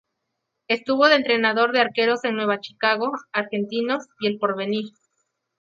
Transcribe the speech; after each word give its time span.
Estuvo 0.67 1.05
de 1.09 1.15
entrenador 1.17 1.73
de 1.73 1.81
arqueros 1.81 2.23
en 2.23 2.33
Nueva 2.35 2.59
Chicago, 2.59 3.11
Argentinos 3.31 4.05
y 4.19 4.25
El 4.29 4.39
Porvenir. 4.39 4.85